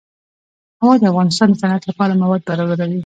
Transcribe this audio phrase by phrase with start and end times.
[0.81, 2.99] هوا د افغانستان د صنعت لپاره مواد برابروي.